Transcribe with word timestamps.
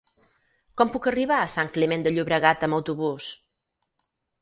Com 0.81 0.91
puc 0.95 1.09
arribar 1.11 1.37
a 1.41 1.51
Sant 1.57 1.71
Climent 1.77 2.07
de 2.09 2.17
Llobregat 2.17 2.69
amb 2.71 2.81
autobús? 2.83 3.33